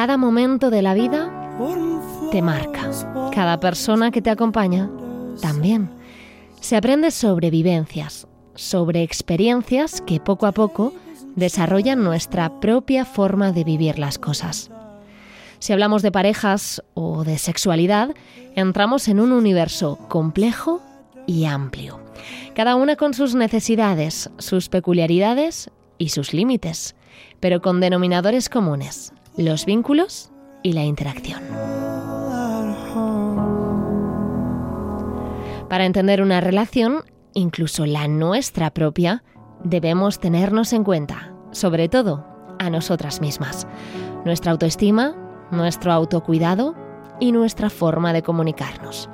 Cada 0.00 0.16
momento 0.16 0.70
de 0.70 0.80
la 0.80 0.94
vida 0.94 1.30
te 2.32 2.40
marca. 2.40 2.90
Cada 3.34 3.60
persona 3.60 4.10
que 4.10 4.22
te 4.22 4.30
acompaña 4.30 4.88
también. 5.42 5.90
Se 6.58 6.74
aprende 6.74 7.10
sobre 7.10 7.50
vivencias, 7.50 8.26
sobre 8.54 9.02
experiencias 9.02 10.00
que 10.00 10.18
poco 10.18 10.46
a 10.46 10.52
poco 10.52 10.94
desarrollan 11.36 12.02
nuestra 12.02 12.60
propia 12.60 13.04
forma 13.04 13.52
de 13.52 13.62
vivir 13.62 13.98
las 13.98 14.18
cosas. 14.18 14.70
Si 15.58 15.74
hablamos 15.74 16.00
de 16.00 16.12
parejas 16.12 16.82
o 16.94 17.22
de 17.22 17.36
sexualidad, 17.36 18.14
entramos 18.56 19.06
en 19.06 19.20
un 19.20 19.32
universo 19.32 19.98
complejo 20.08 20.80
y 21.26 21.44
amplio, 21.44 22.00
cada 22.54 22.74
una 22.74 22.96
con 22.96 23.12
sus 23.12 23.34
necesidades, 23.34 24.30
sus 24.38 24.70
peculiaridades 24.70 25.70
y 25.98 26.08
sus 26.08 26.32
límites, 26.32 26.96
pero 27.38 27.60
con 27.60 27.80
denominadores 27.80 28.48
comunes, 28.48 29.12
los 29.36 29.64
vínculos 29.64 30.30
y 30.62 30.72
la 30.72 30.84
interacción. 30.84 31.42
Para 35.68 35.86
entender 35.86 36.20
una 36.20 36.40
relación, 36.40 37.04
incluso 37.32 37.86
la 37.86 38.08
nuestra 38.08 38.70
propia, 38.70 39.22
debemos 39.62 40.18
tenernos 40.18 40.72
en 40.72 40.84
cuenta, 40.84 41.32
sobre 41.52 41.88
todo 41.88 42.26
a 42.58 42.70
nosotras 42.70 43.20
mismas, 43.20 43.66
nuestra 44.24 44.52
autoestima, 44.52 45.14
nuestro 45.50 45.92
autocuidado 45.92 46.74
y 47.20 47.32
nuestra 47.32 47.70
forma 47.70 48.12
de 48.12 48.22
comunicarnos. 48.22 49.08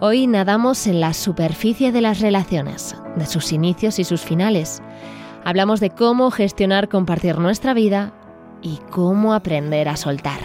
Hoy 0.00 0.26
nadamos 0.26 0.86
en 0.86 1.00
la 1.00 1.14
superficie 1.14 1.92
de 1.92 2.00
las 2.00 2.20
relaciones, 2.20 2.96
de 3.16 3.26
sus 3.26 3.52
inicios 3.52 3.98
y 3.98 4.04
sus 4.04 4.22
finales. 4.22 4.82
Hablamos 5.44 5.80
de 5.80 5.90
cómo 5.90 6.30
gestionar 6.30 6.88
compartir 6.88 7.38
nuestra 7.38 7.72
vida 7.72 8.12
y 8.62 8.78
cómo 8.90 9.34
aprender 9.34 9.88
a 9.88 9.96
soltar. 9.96 10.40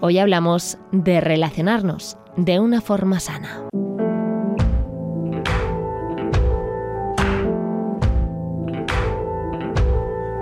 Hoy 0.00 0.18
hablamos 0.18 0.78
de 0.90 1.20
relacionarnos 1.20 2.18
de 2.36 2.58
una 2.60 2.80
forma 2.80 3.20
sana. 3.20 3.68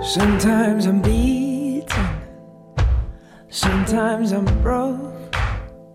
Sometimes 0.01 0.87
I'm 0.87 1.01
sometimes 3.49 4.31
I'm 4.31 4.45
broke. 4.63 5.11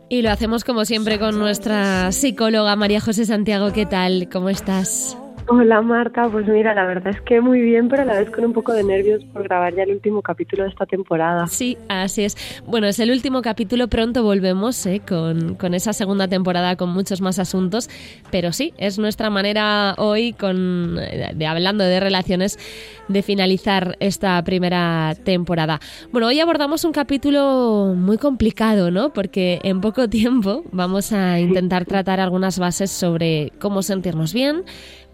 Y 0.08 0.22
lo 0.22 0.30
hacemos 0.30 0.62
como 0.62 0.84
siempre 0.84 1.19
con 1.19 1.38
nuestra 1.38 2.12
psicóloga 2.12 2.77
María 2.77 3.00
José 3.00 3.27
Santiago. 3.27 3.72
¿Qué 3.72 3.86
tal? 3.86 4.28
¿Cómo 4.32 4.48
estás? 4.48 5.19
Hola 5.48 5.80
Marta, 5.80 6.28
pues 6.28 6.48
mira, 6.48 6.75
la 6.75 6.84
verdad 6.86 7.14
es 7.14 7.20
que 7.20 7.41
muy 7.41 7.61
bien, 7.61 7.89
pero 7.89 8.02
a 8.02 8.05
la 8.05 8.19
vez 8.19 8.30
con 8.30 8.44
un 8.44 8.52
poco 8.52 8.72
de 8.72 8.83
nervios 8.83 9.22
por 9.27 9.44
grabar 9.44 9.77
ya 9.77 9.84
el 9.84 9.92
último 9.92 10.20
capítulo 10.20 10.64
de 10.64 10.70
esta 10.70 10.86
temporada. 10.86 11.47
Sí, 11.47 11.78
así 11.88 12.25
es. 12.25 12.36
Bueno, 12.66 12.88
es 12.88 12.98
el 12.98 13.12
último 13.12 13.42
capítulo, 13.42 13.86
pronto 13.86 14.25
volvemos 14.25 14.84
¿eh? 14.86 15.03
con, 15.06 15.55
con, 15.55 15.75
esa 15.75 15.92
segunda 15.92 16.27
temporada 16.27 16.75
con 16.75 16.88
muchos 16.88 17.20
más 17.20 17.38
asuntos, 17.38 17.88
pero 18.33 18.53
sí, 18.53 18.75
es 18.77 18.98
nuestra 18.98 19.30
manera 19.30 19.94
hoy, 19.98 20.33
con, 20.33 20.97
de, 20.97 21.47
hablando 21.47 21.84
de 21.84 22.00
relaciones, 22.00 22.58
de 23.06 23.22
finalizar 23.22 23.97
esta 24.00 24.42
primera 24.42 25.14
temporada. 25.22 25.78
Bueno, 26.10 26.26
hoy 26.26 26.41
abordamos 26.41 26.84
un 26.84 26.91
capítulo 26.91 27.94
muy 27.97 28.19
complicado, 28.19 28.91
¿no? 28.91 29.12
Porque 29.12 29.60
en 29.62 29.81
poco 29.81 30.09
tiempo 30.09 30.65
vamos 30.72 31.12
a 31.12 31.38
intentar 31.38 31.84
tratar 31.84 32.19
algunas 32.19 32.59
bases 32.59 32.91
sobre 32.91 33.53
cómo 33.60 33.82
sentirnos 33.82 34.34
bien, 34.34 34.65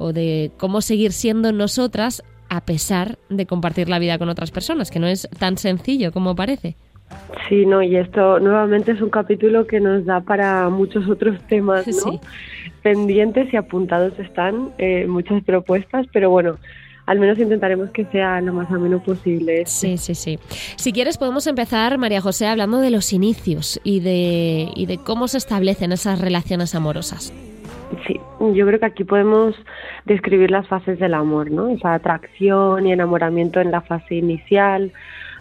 o 0.03 0.13
de 0.13 0.51
cómo 0.57 0.81
seguir 0.81 1.13
siendo 1.13 1.53
nosotras 1.53 2.23
a 2.49 2.61
pesar 2.61 3.19
de 3.31 3.47
compartir 3.47 3.89
la 3.89 3.99
vida 3.99 4.19
con 4.19 4.29
otras 4.29 4.51
personas, 4.51 4.91
que 4.91 4.99
no 4.99 5.07
es 5.07 5.29
tan 5.39 5.57
sencillo 5.57 6.13
como 6.13 6.37
parece. 6.37 6.77
Sí, 7.49 7.67
no, 7.67 7.83
y 7.83 7.97
esto 7.97 8.41
nuevamente 8.41 8.93
es 8.93 9.01
un 9.01 9.11
capítulo 9.11 9.67
que 9.67 9.81
nos 9.81 10.05
da 10.05 10.21
para 10.21 10.69
muchos 10.69 11.09
otros 11.09 11.41
temas, 11.49 11.87
¿no? 11.87 12.21
Pendientes 12.83 13.53
y 13.53 13.57
apuntados 13.57 14.19
están 14.19 14.71
eh, 14.79 15.07
muchas 15.07 15.43
propuestas, 15.45 16.07
pero 16.13 16.31
bueno, 16.31 16.59
al 17.07 17.21
menos 17.21 17.39
intentaremos 17.39 17.91
que 17.91 18.05
sea 18.07 18.41
lo 18.41 18.53
más 18.53 18.71
ameno 18.71 19.03
posible. 19.03 19.65
Sí, 19.67 19.99
sí, 19.99 20.15
sí. 20.15 20.39
Si 20.77 20.93
quieres 20.93 21.19
podemos 21.19 21.47
empezar, 21.47 21.97
María 21.99 22.21
José, 22.21 22.47
hablando 22.47 22.79
de 22.79 22.91
los 22.91 23.13
inicios 23.13 23.81
y 23.85 24.01
de, 24.01 24.69
y 24.75 24.87
de 24.87 24.99
cómo 24.99 25.29
se 25.29 25.39
establecen 25.39 25.93
esas 25.93 26.21
relaciones 26.21 26.75
amorosas. 26.75 27.33
Sí, 28.07 28.19
yo 28.41 28.67
creo 28.67 28.81
que 28.81 28.87
aquí 28.87 29.05
podemos 29.05 29.55
describir 30.07 30.51
las 30.51 30.67
fases 30.67 30.99
del 30.99 31.15
amor, 31.15 31.51
¿no? 31.51 31.69
Esa 31.69 31.95
atracción 31.95 32.87
y 32.87 32.93
enamoramiento 32.93 33.61
en 33.61 33.71
la 33.71 33.83
fase 33.83 34.15
inicial, 34.15 34.93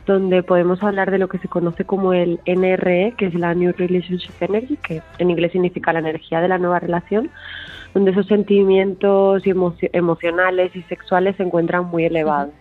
donde 0.05 0.43
podemos 0.43 0.81
hablar 0.83 1.11
de 1.11 1.17
lo 1.17 1.29
que 1.29 1.37
se 1.37 1.47
conoce 1.47 1.85
como 1.85 2.13
el 2.13 2.39
NRE, 2.45 3.13
que 3.17 3.27
es 3.27 3.33
la 3.35 3.53
New 3.53 3.73
Relationship 3.77 4.33
Energy, 4.41 4.77
que 4.77 5.01
en 5.19 5.29
inglés 5.29 5.53
significa 5.53 5.93
la 5.93 5.99
energía 5.99 6.41
de 6.41 6.47
la 6.47 6.57
nueva 6.57 6.79
relación, 6.79 7.29
donde 7.93 8.11
esos 8.11 8.27
sentimientos 8.27 9.43
emocionales 9.45 10.75
y 10.75 10.81
sexuales 10.83 11.35
se 11.37 11.43
encuentran 11.43 11.85
muy 11.85 12.05
elevados. 12.05 12.53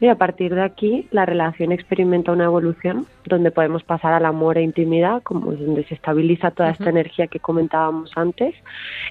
Y 0.00 0.08
a 0.08 0.16
partir 0.16 0.54
de 0.54 0.62
aquí, 0.62 1.08
la 1.10 1.24
relación 1.24 1.72
experimenta 1.72 2.32
una 2.32 2.44
evolución 2.44 3.06
donde 3.24 3.50
podemos 3.50 3.82
pasar 3.82 4.12
al 4.12 4.26
amor 4.26 4.58
e 4.58 4.62
intimidad, 4.62 5.22
como 5.22 5.52
es 5.52 5.60
donde 5.60 5.84
se 5.84 5.94
estabiliza 5.94 6.50
toda 6.50 6.70
esta 6.70 6.90
energía 6.90 7.28
que 7.28 7.40
comentábamos 7.40 8.10
antes, 8.14 8.54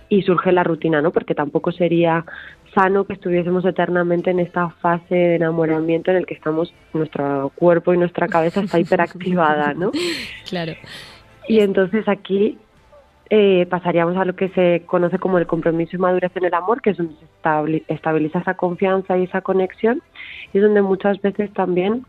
y 0.09 0.21
surge 0.21 0.51
la 0.51 0.63
rutina, 0.63 1.01
¿no? 1.01 1.11
Porque 1.11 1.33
tampoco 1.33 1.71
sería 1.71 2.23
sano 2.75 3.05
que 3.05 3.13
estuviésemos 3.13 3.65
eternamente 3.65 4.29
en 4.29 4.39
esta 4.39 4.69
fase 4.69 5.15
de 5.15 5.35
enamoramiento 5.35 6.11
en 6.11 6.17
el 6.17 6.25
que 6.25 6.35
estamos, 6.35 6.73
nuestro 6.93 7.51
cuerpo 7.55 7.93
y 7.93 7.97
nuestra 7.97 8.27
cabeza 8.27 8.61
está 8.61 8.79
hiperactivada, 8.79 9.73
¿no? 9.73 9.91
Claro. 10.47 10.73
Y 11.47 11.59
entonces 11.61 12.07
aquí 12.07 12.57
eh, 13.29 13.65
pasaríamos 13.69 14.17
a 14.17 14.25
lo 14.25 14.35
que 14.35 14.49
se 14.49 14.83
conoce 14.85 15.17
como 15.17 15.37
el 15.37 15.47
compromiso 15.47 15.95
y 15.95 15.99
madurez 15.99 16.31
en 16.35 16.45
el 16.45 16.53
amor, 16.53 16.81
que 16.81 16.91
es 16.91 16.97
donde 16.97 17.15
se 17.15 17.93
estabiliza 17.93 18.39
esa 18.39 18.53
confianza 18.53 19.17
y 19.17 19.23
esa 19.23 19.41
conexión, 19.41 20.01
y 20.53 20.57
es 20.57 20.63
donde 20.63 20.81
muchas 20.81 21.21
veces 21.21 21.51
también 21.53 22.05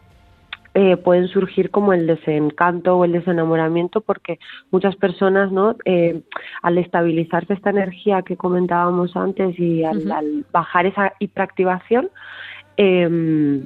eh, 0.74 0.98
pueden 0.98 1.26
surgir 1.28 1.70
como 1.70 1.94
el 1.94 2.06
desencanto 2.06 2.98
o 2.98 3.04
el 3.06 3.12
desenamoramiento, 3.12 4.02
porque 4.02 4.38
muchas 4.70 4.94
personas, 4.96 5.50
¿no? 5.50 5.74
Eh, 5.86 6.20
al 6.60 6.76
estabilizarse 6.76 7.54
esta 7.54 7.70
energía 7.70 8.20
que 8.20 8.36
comentábamos 8.36 9.16
antes 9.16 9.58
y 9.58 9.84
al, 9.84 10.12
al 10.12 10.44
bajar 10.52 10.84
esa 10.84 11.14
hiperactivación, 11.18 12.10
eh, 12.76 13.64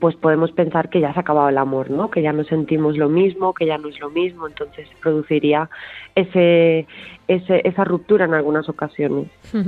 pues 0.00 0.16
podemos 0.16 0.52
pensar 0.52 0.90
que 0.90 1.00
ya 1.00 1.12
se 1.12 1.18
ha 1.18 1.22
acabado 1.22 1.48
el 1.48 1.58
amor, 1.58 1.90
¿no? 1.90 2.10
Que 2.10 2.22
ya 2.22 2.32
no 2.32 2.44
sentimos 2.44 2.96
lo 2.96 3.08
mismo, 3.08 3.54
que 3.54 3.66
ya 3.66 3.78
no 3.78 3.88
es 3.88 3.98
lo 4.00 4.10
mismo, 4.10 4.46
entonces 4.46 4.88
produciría 5.00 5.70
ese, 6.14 6.86
ese 7.26 7.62
esa 7.64 7.84
ruptura 7.84 8.26
en 8.26 8.34
algunas 8.34 8.68
ocasiones. 8.68 9.28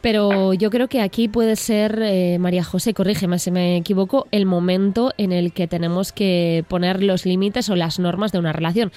Pero 0.00 0.52
yo 0.52 0.70
creo 0.70 0.88
que 0.88 1.00
aquí 1.00 1.28
puede 1.28 1.54
ser, 1.54 2.00
eh, 2.02 2.36
María 2.40 2.64
José, 2.64 2.92
corrígeme 2.92 3.38
si 3.38 3.52
me 3.52 3.76
equivoco, 3.76 4.26
el 4.32 4.46
momento 4.46 5.12
en 5.16 5.30
el 5.30 5.52
que 5.52 5.68
tenemos 5.68 6.12
que 6.12 6.64
poner 6.66 7.04
los 7.04 7.24
límites 7.24 7.70
o 7.70 7.76
las 7.76 8.00
normas 8.00 8.32
de 8.32 8.40
una 8.40 8.52
relación. 8.52 8.90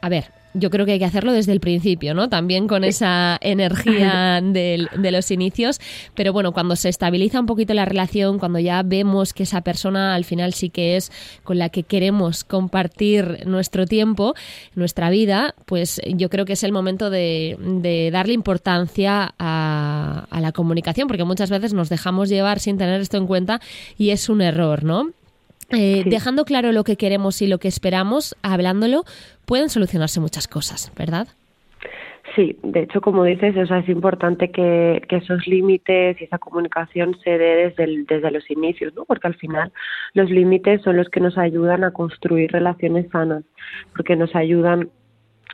A 0.00 0.08
ver, 0.08 0.32
yo 0.54 0.70
creo 0.70 0.86
que 0.86 0.92
hay 0.92 0.98
que 0.98 1.04
hacerlo 1.04 1.32
desde 1.32 1.52
el 1.52 1.60
principio, 1.60 2.14
¿no? 2.14 2.28
También 2.28 2.68
con 2.68 2.84
esa 2.84 3.38
energía 3.40 4.40
de, 4.42 4.88
los 5.10 5.30
inicios. 5.30 5.80
Pero 6.14 6.32
bueno, 6.32 6.52
cuando 6.52 6.76
se 6.76 6.88
estabiliza 6.88 7.40
un 7.40 7.46
poquito 7.46 7.74
la 7.74 7.84
relación, 7.84 8.38
cuando 8.38 8.58
ya 8.58 8.82
vemos 8.82 9.32
que 9.32 9.44
esa 9.44 9.62
persona 9.62 10.14
al 10.14 10.24
final 10.24 10.52
sí 10.52 10.70
que 10.70 10.96
es 10.96 11.10
con 11.44 11.58
la 11.58 11.68
que 11.68 11.82
queremos 11.82 12.44
compartir 12.44 13.46
nuestro 13.46 13.86
tiempo, 13.86 14.34
nuestra 14.74 15.10
vida, 15.10 15.54
pues 15.66 16.00
yo 16.06 16.28
creo 16.28 16.44
que 16.44 16.54
es 16.54 16.62
el 16.64 16.72
momento 16.72 17.10
de, 17.10 18.10
darle 18.12 18.34
importancia 18.34 19.34
a, 19.38 20.26
a 20.30 20.40
la 20.40 20.52
comunicación, 20.52 21.08
porque 21.08 21.24
muchas 21.24 21.50
veces 21.50 21.72
nos 21.72 21.88
dejamos 21.88 22.28
llevar 22.28 22.60
sin 22.60 22.78
tener 22.78 23.00
esto 23.00 23.16
en 23.16 23.26
cuenta 23.26 23.60
y 23.98 24.10
es 24.10 24.28
un 24.28 24.42
error, 24.42 24.84
¿no? 24.84 25.12
Eh, 25.72 26.04
dejando 26.06 26.44
claro 26.44 26.72
lo 26.72 26.84
que 26.84 26.96
queremos 26.96 27.40
y 27.42 27.46
lo 27.46 27.58
que 27.58 27.68
esperamos, 27.68 28.36
hablándolo, 28.42 29.04
pueden 29.46 29.70
solucionarse 29.70 30.20
muchas 30.20 30.46
cosas, 30.46 30.92
¿verdad? 30.96 31.28
Sí, 32.34 32.58
de 32.62 32.80
hecho, 32.80 33.00
como 33.02 33.24
dices, 33.24 33.54
o 33.56 33.74
es 33.74 33.88
importante 33.88 34.50
que, 34.50 35.02
esos 35.10 35.46
límites 35.46 36.18
y 36.20 36.24
esa 36.24 36.38
comunicación 36.38 37.16
se 37.22 37.30
dé 37.36 37.74
desde, 37.76 38.04
desde 38.08 38.30
los 38.30 38.50
inicios, 38.50 38.94
¿no? 38.94 39.04
Porque 39.04 39.26
al 39.26 39.34
final 39.34 39.70
los 40.14 40.30
límites 40.30 40.80
son 40.82 40.96
los 40.96 41.08
que 41.10 41.20
nos 41.20 41.36
ayudan 41.36 41.84
a 41.84 41.90
construir 41.90 42.50
relaciones 42.50 43.10
sanas, 43.10 43.44
porque 43.94 44.16
nos 44.16 44.34
ayudan 44.34 44.88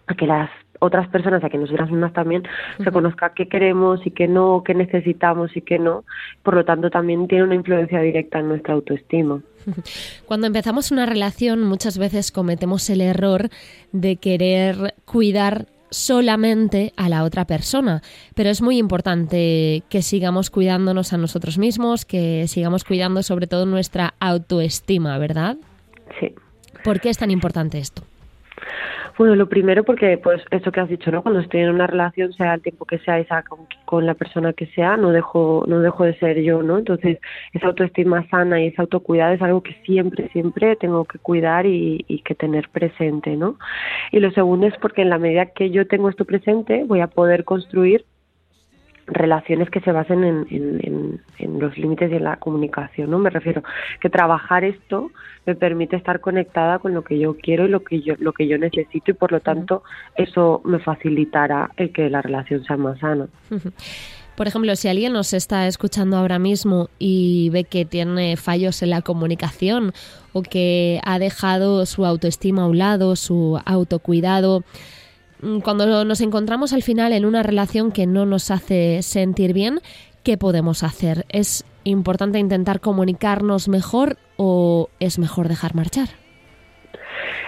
a 0.07 0.15
que 0.15 0.27
las 0.27 0.51
otras 0.79 1.09
personas, 1.09 1.43
a 1.43 1.51
que 1.51 1.59
nosotras 1.59 1.91
mismas 1.91 2.13
también, 2.13 2.43
se 2.83 2.91
conozca 2.91 3.33
qué 3.35 3.49
queremos 3.49 4.07
y 4.07 4.11
qué 4.11 4.29
no, 4.29 4.63
qué 4.65 4.75
necesitamos 4.75 5.57
y 5.57 5.63
qué 5.63 5.79
no. 5.79 6.05
Por 6.43 6.55
lo 6.55 6.65
tanto, 6.65 6.91
también 6.91 7.29
tiene 7.29 7.45
una 7.45 7.55
influencia 7.55 8.01
directa 8.01 8.39
en 8.39 8.49
nuestra 8.49 8.75
autoestima. 8.75 9.41
Cuando 10.27 10.47
empezamos 10.47 10.91
una 10.91 11.07
relación, 11.07 11.65
muchas 11.65 11.99
veces 11.99 12.33
cometemos 12.33 12.89
el 12.91 13.01
error 13.01 13.49
de 13.93 14.17
querer 14.17 14.95
cuidar 15.05 15.67
solamente 15.91 16.93
a 16.97 17.09
la 17.09 17.25
otra 17.25 17.47
persona, 17.47 18.03
pero 18.35 18.51
es 18.51 18.61
muy 18.61 18.79
importante 18.79 19.83
que 19.89 20.03
sigamos 20.03 20.51
cuidándonos 20.51 21.13
a 21.13 21.17
nosotros 21.17 21.59
mismos, 21.59 22.05
que 22.05 22.47
sigamos 22.47 22.85
cuidando 22.85 23.23
sobre 23.23 23.47
todo 23.47 23.65
nuestra 23.67 24.15
autoestima, 24.21 25.17
¿verdad? 25.19 25.57
Sí. 26.21 26.35
¿Por 26.85 27.01
qué 27.01 27.09
es 27.09 27.19
tan 27.19 27.31
importante 27.31 27.79
esto? 27.79 28.03
Bueno, 29.19 29.35
lo 29.35 29.49
primero 29.49 29.83
porque, 29.83 30.17
pues, 30.17 30.41
eso 30.53 30.71
que 30.71 30.79
has 30.79 30.89
dicho, 30.89 31.11
¿no? 31.11 31.23
Cuando 31.23 31.41
estoy 31.41 31.63
en 31.63 31.71
una 31.71 31.89
relación, 31.89 32.33
sea 32.35 32.55
el 32.55 32.63
tiempo 32.63 32.85
que 32.85 33.01
sea, 33.01 33.19
esa 33.19 33.43
con, 33.85 34.07
la 34.07 34.15
persona 34.15 34.53
que 34.53 34.67
sea, 34.67 34.97
no 34.97 35.11
dejo, 35.11 35.65
no 35.67 35.81
dejo 35.81 36.05
de 36.05 36.17
ser 36.21 36.41
yo, 36.41 36.63
¿no? 36.63 36.79
Entonces, 36.79 37.19
esa 37.53 37.67
autoestima 37.67 38.25
sana 38.29 38.61
y 38.63 38.69
ese 38.69 38.81
autocuidado 38.81 39.35
es 39.35 39.43
algo 39.43 39.61
que 39.61 39.75
siempre, 39.85 40.29
siempre 40.29 40.77
tengo 40.77 41.05
que 41.05 41.19
cuidar 41.19 41.67
y, 41.67 42.05
y 42.07 42.21
que 42.21 42.37
tener 42.37 42.69
presente, 42.69 43.37
¿no? 43.37 43.59
Y 44.13 44.21
lo 44.21 44.31
segundo 44.31 44.69
es 44.69 44.75
porque 44.79 45.03
en 45.03 45.11
la 45.11 45.19
medida 45.19 45.47
que 45.47 45.71
yo 45.71 45.89
tengo 45.89 46.09
esto 46.11 46.25
presente, 46.25 46.85
voy 46.85 47.01
a 47.01 47.09
poder 47.09 47.43
construir 47.43 48.05
relaciones 49.09 49.71
que 49.71 49.81
se 49.81 49.93
basen 49.93 50.25
en, 50.25 50.47
en, 50.51 51.21
en, 51.39 51.59
los 51.59 51.77
límites 51.77 52.11
de 52.11 52.21
la 52.21 52.37
comunicación, 52.37 53.11
¿no? 53.11 53.19
Me 53.19 53.31
refiero 53.31 53.63
que 54.01 54.11
trabajar 54.11 54.65
esto 54.65 55.11
me 55.47 55.55
permite 55.55 55.97
estar 55.97 56.21
conectada 56.21 56.79
con 56.79 56.95
lo 56.95 57.03
que 57.03 57.19
yo 57.19 57.37
quiero 57.37 57.67
y 57.67 57.69
lo 57.69 57.83
que 57.83 58.01
yo 58.01 58.15
lo 58.19 58.33
que 58.33 58.47
yo 58.47 58.59
necesito 58.59 59.11
y 59.11 59.15
por 59.15 59.33
lo 59.33 59.41
tanto 59.41 59.83
eso 60.17 60.61
me 60.65 60.79
facilitará 60.79 61.71
el 61.77 61.93
que 61.93 62.11
la 62.11 62.23
relación 62.23 62.65
sea 62.65 62.77
más 62.77 62.99
sana. 62.99 63.27
Por 64.37 64.47
ejemplo, 64.47 64.77
si 64.77 64.87
alguien 64.87 65.13
nos 65.15 65.33
está 65.33 65.67
escuchando 65.67 66.17
ahora 66.17 66.39
mismo 66.39 66.91
y 67.01 67.51
ve 67.51 67.65
que 67.65 67.85
tiene 67.85 68.37
fallos 68.37 68.83
en 68.83 68.91
la 68.91 69.03
comunicación 69.03 69.93
o 70.33 70.43
que 70.43 71.01
ha 71.03 71.19
dejado 71.19 71.85
su 71.87 72.07
autoestima 72.07 72.63
a 72.63 72.67
un 72.67 72.79
lado, 72.79 73.17
su 73.17 73.61
autocuidado, 73.65 74.63
cuando 75.63 76.05
nos 76.05 76.21
encontramos 76.21 76.73
al 76.73 76.83
final 76.83 77.13
en 77.13 77.25
una 77.25 77.43
relación 77.43 77.93
que 77.93 78.07
no 78.07 78.27
nos 78.27 78.51
hace 78.51 79.03
sentir 79.03 79.53
bien, 79.53 79.81
¿qué 80.25 80.37
podemos 80.37 80.83
hacer? 80.83 81.25
¿Es 81.29 81.65
importante 81.85 82.39
intentar 82.39 82.81
comunicarnos 82.81 83.69
mejor 83.69 84.17
o 84.37 84.89
es 85.01 85.19
mejor 85.19 85.49
dejar 85.49 85.75
marchar? 85.75 86.09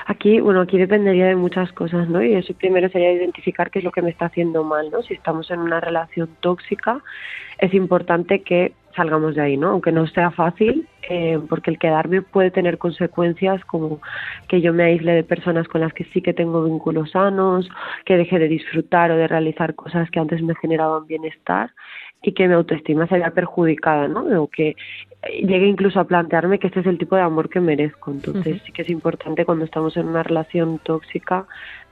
Aquí, 0.06 0.40
bueno, 0.40 0.62
aquí 0.62 0.76
dependería 0.76 1.26
de 1.26 1.36
muchas 1.36 1.72
cosas, 1.72 2.08
¿no? 2.08 2.22
Y 2.22 2.34
eso 2.34 2.52
primero 2.54 2.88
sería 2.88 3.12
identificar 3.12 3.70
qué 3.70 3.78
es 3.78 3.84
lo 3.84 3.92
que 3.92 4.02
me 4.02 4.10
está 4.10 4.26
haciendo 4.26 4.64
mal, 4.64 4.90
¿no? 4.90 5.02
Si 5.02 5.14
estamos 5.14 5.50
en 5.50 5.60
una 5.60 5.80
relación 5.80 6.28
tóxica, 6.40 7.02
es 7.58 7.72
importante 7.74 8.42
que 8.42 8.72
salgamos 8.94 9.34
de 9.34 9.42
ahí, 9.42 9.56
¿no? 9.56 9.70
Aunque 9.70 9.92
no 9.92 10.06
sea 10.06 10.30
fácil, 10.30 10.86
eh, 11.08 11.38
porque 11.48 11.70
el 11.70 11.78
quedarme 11.78 12.22
puede 12.22 12.50
tener 12.50 12.78
consecuencias 12.78 13.64
como 13.64 14.00
que 14.48 14.60
yo 14.60 14.72
me 14.72 14.84
aísle 14.84 15.12
de 15.12 15.24
personas 15.24 15.68
con 15.68 15.80
las 15.80 15.92
que 15.92 16.04
sí 16.12 16.20
que 16.20 16.32
tengo 16.32 16.64
vínculos 16.64 17.12
sanos, 17.12 17.68
que 18.04 18.16
deje 18.16 18.38
de 18.38 18.48
disfrutar 18.48 19.10
o 19.10 19.16
de 19.16 19.28
realizar 19.28 19.74
cosas 19.74 20.10
que 20.10 20.20
antes 20.20 20.42
me 20.42 20.54
generaban 20.56 21.06
bienestar 21.06 21.72
y 22.22 22.32
que 22.32 22.48
mi 22.48 22.54
autoestima 22.54 23.06
se 23.06 23.16
vea 23.16 23.30
perjudicada, 23.30 24.08
¿no? 24.08 24.42
O 24.42 24.48
que 24.48 24.76
llegue 25.42 25.66
incluso 25.66 26.00
a 26.00 26.04
plantearme 26.04 26.58
que 26.58 26.66
este 26.66 26.80
es 26.80 26.86
el 26.86 26.98
tipo 26.98 27.16
de 27.16 27.22
amor 27.22 27.48
que 27.48 27.60
merezco. 27.60 28.10
Entonces 28.10 28.60
sí 28.64 28.72
que 28.72 28.82
es 28.82 28.90
importante 28.90 29.44
cuando 29.44 29.64
estamos 29.64 29.96
en 29.96 30.08
una 30.08 30.22
relación 30.22 30.78
tóxica 30.82 31.46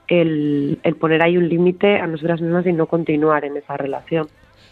el, 0.06 0.79
el 0.83 0.97
poner 0.97 1.23
ahí 1.23 1.37
un 1.37 1.49
límite 1.49 1.99
a 1.99 2.06
nosotras 2.06 2.41
mismas 2.41 2.67
y 2.67 2.73
no 2.73 2.87
continuar 2.87 3.44
en 3.44 3.56
esa 3.56 3.77
relación. 3.77 4.27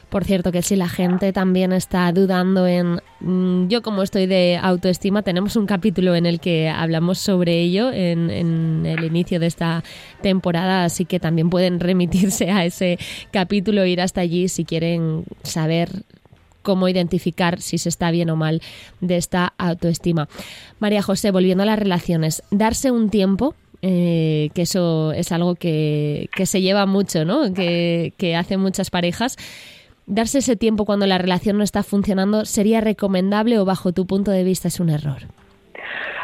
Por 0.08 0.24
cierto, 0.24 0.52
que 0.52 0.62
si 0.62 0.76
la 0.76 0.88
gente 0.88 1.32
también 1.32 1.72
está 1.72 2.10
dudando 2.12 2.66
en... 2.66 3.00
Mm, 3.20 3.66
yo 3.68 3.82
como 3.82 4.02
estoy 4.02 4.26
de 4.26 4.58
autoestima, 4.62 5.22
tenemos 5.22 5.56
un 5.56 5.66
capítulo 5.66 6.14
en 6.14 6.26
el 6.26 6.38
que 6.38 6.68
hablamos 6.68 7.18
sobre 7.18 7.60
ello 7.60 7.90
en, 7.92 8.30
en 8.30 8.86
el 8.86 9.04
inicio 9.04 9.40
de 9.40 9.46
esta 9.46 9.82
temporada, 10.22 10.84
así 10.84 11.04
que 11.06 11.18
también 11.18 11.50
pueden 11.50 11.80
remitirse 11.80 12.50
a 12.50 12.64
ese 12.64 12.98
capítulo, 13.32 13.84
ir 13.84 14.00
hasta 14.00 14.20
allí 14.20 14.48
si 14.48 14.64
quieren 14.64 15.24
saber 15.42 15.90
cómo 16.62 16.88
identificar 16.88 17.60
si 17.60 17.78
se 17.78 17.88
está 17.88 18.10
bien 18.10 18.30
o 18.30 18.36
mal 18.36 18.60
de 19.00 19.16
esta 19.16 19.54
autoestima. 19.58 20.28
María 20.80 21.02
José, 21.02 21.30
volviendo 21.30 21.62
a 21.62 21.66
las 21.66 21.78
relaciones, 21.78 22.42
darse 22.50 22.90
un 22.90 23.08
tiempo 23.08 23.54
eh, 23.82 24.50
que 24.54 24.62
eso 24.62 25.12
es 25.12 25.30
algo 25.32 25.54
que, 25.54 26.28
que, 26.34 26.46
se 26.46 26.62
lleva 26.62 26.86
mucho, 26.86 27.24
¿no? 27.24 27.52
Que, 27.52 28.14
que 28.16 28.34
hacen 28.34 28.58
muchas 28.58 28.90
parejas 28.90 29.36
darse 30.06 30.38
ese 30.38 30.56
tiempo 30.56 30.84
cuando 30.84 31.06
la 31.06 31.18
relación 31.18 31.58
no 31.58 31.64
está 31.64 31.82
funcionando 31.82 32.44
sería 32.44 32.80
recomendable 32.80 33.58
o 33.58 33.64
bajo 33.64 33.92
tu 33.92 34.06
punto 34.06 34.30
de 34.30 34.44
vista 34.44 34.68
es 34.68 34.80
un 34.80 34.90
error? 34.90 35.22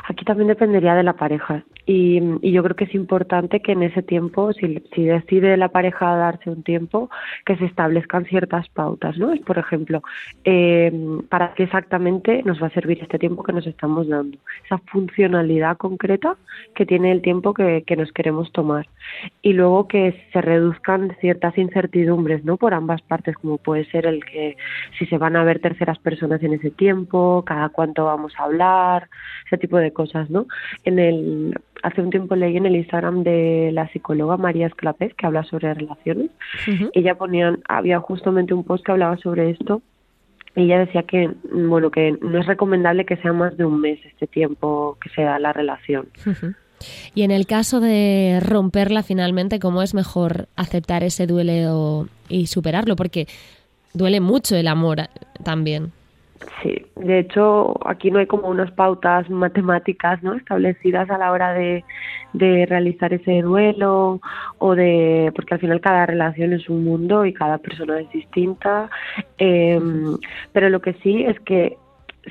Aquí 0.08 0.24
también 0.24 0.48
dependería 0.48 0.94
de 0.94 1.02
la 1.02 1.12
pareja. 1.12 1.64
Y, 1.84 2.20
yo 2.52 2.62
creo 2.62 2.76
que 2.76 2.84
es 2.84 2.94
importante 2.94 3.60
que 3.60 3.72
en 3.72 3.82
ese 3.82 4.02
tiempo, 4.02 4.52
si, 4.52 4.80
decide 4.94 5.56
la 5.56 5.68
pareja 5.68 6.14
darse 6.14 6.50
un 6.50 6.62
tiempo, 6.62 7.10
que 7.44 7.56
se 7.56 7.64
establezcan 7.64 8.24
ciertas 8.26 8.68
pautas, 8.68 9.18
¿no? 9.18 9.32
Es, 9.32 9.40
por 9.40 9.58
ejemplo, 9.58 10.02
eh, 10.44 10.92
¿para 11.28 11.54
qué 11.54 11.64
exactamente 11.64 12.42
nos 12.44 12.62
va 12.62 12.68
a 12.68 12.70
servir 12.70 13.00
este 13.02 13.18
tiempo 13.18 13.42
que 13.42 13.52
nos 13.52 13.66
estamos 13.66 14.06
dando? 14.08 14.38
Esa 14.64 14.78
funcionalidad 14.78 15.76
concreta 15.76 16.36
que 16.74 16.86
tiene 16.86 17.10
el 17.10 17.20
tiempo 17.20 17.52
que, 17.52 17.82
que 17.84 17.96
nos 17.96 18.12
queremos 18.12 18.52
tomar. 18.52 18.86
Y 19.42 19.52
luego 19.52 19.88
que 19.88 20.28
se 20.32 20.40
reduzcan 20.40 21.16
ciertas 21.20 21.58
incertidumbres, 21.58 22.44
¿no? 22.44 22.58
Por 22.58 22.74
ambas 22.74 23.02
partes, 23.02 23.36
como 23.36 23.58
puede 23.58 23.84
ser 23.86 24.06
el 24.06 24.24
que 24.24 24.56
si 24.98 25.06
se 25.06 25.18
van 25.18 25.34
a 25.34 25.44
ver 25.44 25.58
terceras 25.58 25.98
personas 25.98 26.42
en 26.44 26.52
ese 26.52 26.70
tiempo, 26.70 27.42
cada 27.44 27.70
cuánto 27.70 28.04
vamos 28.04 28.34
a 28.38 28.44
hablar, 28.44 29.08
ese 29.46 29.58
tipo 29.58 29.78
de 29.78 29.92
cosas, 29.92 30.30
¿no? 30.30 30.46
En 30.84 30.98
el 31.00 31.54
hace 31.82 32.00
un 32.00 32.10
tiempo 32.10 32.36
leí 32.36 32.56
en 32.56 32.66
el 32.66 32.76
Instagram 32.76 33.22
de 33.22 33.70
la 33.72 33.88
psicóloga 33.88 34.36
María 34.36 34.66
Esclapez 34.66 35.14
que 35.14 35.26
habla 35.26 35.44
sobre 35.44 35.74
relaciones. 35.74 36.30
Ella 36.92 37.14
ponía, 37.16 37.58
había 37.68 37.98
justamente 38.00 38.54
un 38.54 38.64
post 38.64 38.84
que 38.84 38.92
hablaba 38.92 39.16
sobre 39.18 39.50
esto 39.50 39.82
y 40.54 40.64
ella 40.64 40.80
decía 40.80 41.02
que 41.02 41.30
bueno 41.52 41.90
que 41.90 42.18
no 42.20 42.38
es 42.38 42.46
recomendable 42.46 43.06
que 43.06 43.16
sea 43.16 43.32
más 43.32 43.56
de 43.56 43.64
un 43.64 43.80
mes 43.80 43.98
este 44.04 44.26
tiempo 44.26 44.98
que 45.02 45.08
se 45.10 45.22
da 45.22 45.38
la 45.38 45.52
relación. 45.52 46.08
Y 47.14 47.22
en 47.22 47.30
el 47.30 47.46
caso 47.46 47.80
de 47.80 48.40
romperla 48.40 49.02
finalmente, 49.02 49.60
¿cómo 49.60 49.82
es 49.82 49.94
mejor 49.94 50.48
aceptar 50.56 51.04
ese 51.04 51.26
duelo 51.26 52.08
y 52.28 52.46
superarlo? 52.46 52.96
Porque 52.96 53.26
duele 53.94 54.20
mucho 54.20 54.56
el 54.56 54.68
amor 54.68 55.08
también. 55.44 55.92
Sí, 56.62 56.86
de 56.96 57.20
hecho 57.20 57.74
aquí 57.88 58.10
no 58.10 58.18
hay 58.18 58.26
como 58.26 58.48
unas 58.48 58.70
pautas 58.72 59.28
matemáticas 59.30 60.22
no 60.22 60.34
establecidas 60.34 61.10
a 61.10 61.18
la 61.18 61.32
hora 61.32 61.52
de, 61.52 61.84
de 62.32 62.66
realizar 62.66 63.12
ese 63.12 63.42
duelo 63.42 64.20
o 64.58 64.74
de 64.74 65.32
porque 65.34 65.54
al 65.54 65.60
final 65.60 65.80
cada 65.80 66.06
relación 66.06 66.52
es 66.52 66.68
un 66.68 66.84
mundo 66.84 67.24
y 67.24 67.32
cada 67.32 67.58
persona 67.58 68.00
es 68.00 68.10
distinta 68.10 68.90
eh, 69.38 69.80
pero 70.52 70.68
lo 70.68 70.80
que 70.80 70.94
sí 71.02 71.24
es 71.24 71.38
que 71.40 71.76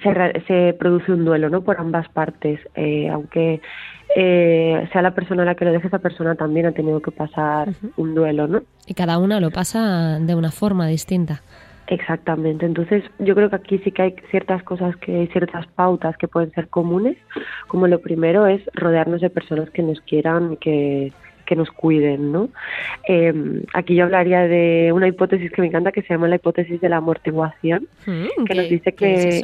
se, 0.01 0.43
se 0.47 0.73
produce 0.79 1.11
un 1.11 1.25
duelo 1.25 1.49
no 1.49 1.61
por 1.61 1.79
ambas 1.79 2.07
partes 2.09 2.59
eh, 2.75 3.09
aunque 3.09 3.61
eh, 4.15 4.89
sea 4.91 5.01
la 5.01 5.13
persona 5.13 5.43
a 5.43 5.45
la 5.45 5.55
que 5.55 5.65
lo 5.65 5.71
deje, 5.71 5.87
esa 5.87 5.99
persona 5.99 6.35
también 6.35 6.65
ha 6.65 6.71
tenido 6.73 7.01
que 7.01 7.11
pasar 7.11 7.69
un 7.95 8.13
duelo, 8.13 8.45
¿no? 8.47 8.61
Y 8.85 8.93
cada 8.93 9.17
una 9.17 9.39
lo 9.39 9.51
pasa 9.51 10.19
de 10.19 10.35
una 10.35 10.51
forma 10.51 10.87
distinta. 10.87 11.41
Exactamente, 11.91 12.65
entonces 12.65 13.03
yo 13.19 13.35
creo 13.35 13.49
que 13.49 13.57
aquí 13.57 13.77
sí 13.79 13.91
que 13.91 14.01
hay 14.01 14.15
ciertas 14.29 14.63
cosas 14.63 14.95
que 14.95 15.13
hay 15.13 15.27
ciertas 15.27 15.67
pautas 15.67 16.15
que 16.15 16.29
pueden 16.29 16.49
ser 16.51 16.69
comunes, 16.69 17.17
como 17.67 17.85
lo 17.85 17.99
primero 17.99 18.47
es 18.47 18.61
rodearnos 18.73 19.19
de 19.19 19.29
personas 19.29 19.69
que 19.71 19.83
nos 19.83 19.99
quieran 19.99 20.55
que, 20.55 21.11
que 21.45 21.57
nos 21.57 21.69
cuiden, 21.69 22.31
¿no? 22.31 22.47
Eh, 23.09 23.33
aquí 23.73 23.95
yo 23.95 24.05
hablaría 24.05 24.47
de 24.47 24.93
una 24.93 25.09
hipótesis 25.09 25.51
que 25.51 25.61
me 25.61 25.67
encanta 25.67 25.91
que 25.91 26.01
se 26.03 26.13
llama 26.13 26.29
la 26.29 26.37
hipótesis 26.37 26.79
de 26.79 26.87
la 26.87 26.95
amortiguación, 26.95 27.89
mm, 28.05 28.45
que 28.45 28.55
nos 28.55 28.69
dice 28.69 28.93
que 28.93 29.41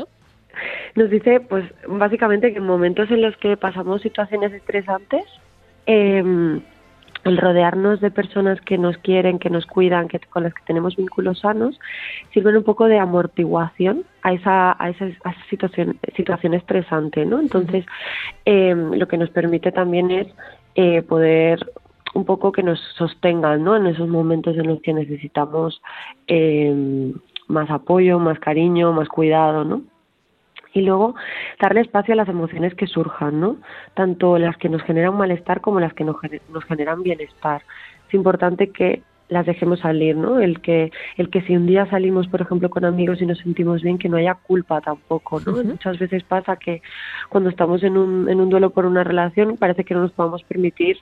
nos 0.95 1.09
dice, 1.09 1.41
pues 1.41 1.65
básicamente 1.85 2.53
que 2.53 2.59
en 2.59 2.65
momentos 2.65 3.11
en 3.11 3.23
los 3.23 3.35
que 3.35 3.57
pasamos 3.57 4.01
situaciones 4.01 4.53
estresantes 4.53 5.25
eh, 5.85 6.23
el 7.23 7.37
rodearnos 7.37 7.99
de 8.01 8.11
personas 8.11 8.59
que 8.61 8.77
nos 8.77 8.97
quieren, 8.97 9.39
que 9.39 9.49
nos 9.49 9.65
cuidan, 9.65 10.07
que 10.07 10.19
con 10.19 10.43
las 10.43 10.53
que 10.53 10.63
tenemos 10.65 10.95
vínculos 10.95 11.39
sanos, 11.39 11.79
sirven 12.33 12.57
un 12.57 12.63
poco 12.63 12.85
de 12.85 12.99
amortiguación 12.99 14.03
a 14.23 14.33
esa, 14.33 14.75
a 14.81 14.89
esa, 14.89 15.07
situación, 15.49 15.99
situación 16.15 16.53
estresante, 16.53 17.25
¿no? 17.25 17.39
Entonces, 17.39 17.85
eh, 18.45 18.75
lo 18.75 19.07
que 19.07 19.17
nos 19.17 19.29
permite 19.29 19.71
también 19.71 20.11
es 20.11 20.27
eh, 20.75 21.01
poder 21.01 21.59
un 22.13 22.25
poco 22.25 22.51
que 22.51 22.63
nos 22.63 22.79
sostengan, 22.97 23.63
¿no? 23.63 23.75
En 23.75 23.87
esos 23.87 24.07
momentos 24.07 24.57
en 24.57 24.67
los 24.67 24.81
que 24.81 24.93
necesitamos 24.93 25.81
eh, 26.27 27.13
más 27.47 27.69
apoyo, 27.69 28.19
más 28.19 28.39
cariño, 28.39 28.93
más 28.93 29.07
cuidado, 29.07 29.63
¿no? 29.63 29.81
Y 30.77 30.81
luego 30.81 31.15
darle 31.59 31.81
espacio 31.81 32.13
a 32.13 32.17
las 32.17 32.29
emociones 32.29 32.75
que 32.75 32.85
surjan, 32.85 33.39
¿no? 33.39 33.57
Tanto 33.95 34.37
las 34.37 34.57
que 34.57 34.69
nos 34.69 34.83
generan 34.83 35.17
malestar 35.17 35.59
como 35.59 35.79
las 35.79 35.93
que 35.93 36.03
nos, 36.03 36.17
generan 36.67 37.01
bienestar. 37.01 37.63
Es 38.07 38.13
importante 38.13 38.69
que 38.69 39.01
las 39.29 39.45
dejemos 39.45 39.79
salir, 39.79 40.15
¿no? 40.15 40.39
El 40.39 40.61
que, 40.61 40.91
el 41.17 41.29
que 41.31 41.41
si 41.41 41.57
un 41.57 41.65
día 41.65 41.89
salimos, 41.89 42.27
por 42.27 42.41
ejemplo, 42.41 42.69
con 42.69 42.85
amigos 42.85 43.21
y 43.21 43.25
nos 43.25 43.39
sentimos 43.39 43.81
bien, 43.81 43.97
que 43.97 44.07
no 44.07 44.17
haya 44.17 44.35
culpa 44.35 44.79
tampoco, 44.81 45.41
¿no? 45.41 45.63
Muchas 45.63 45.97
veces 45.97 46.23
pasa 46.23 46.55
que 46.57 46.81
cuando 47.27 47.49
estamos 47.49 47.83
en 47.83 47.97
un, 47.97 48.29
en 48.29 48.39
un 48.39 48.49
duelo 48.49 48.69
por 48.69 48.85
una 48.85 49.03
relación 49.03 49.57
parece 49.57 49.83
que 49.83 49.95
no 49.95 50.01
nos 50.01 50.11
podemos 50.11 50.43
permitir 50.43 50.99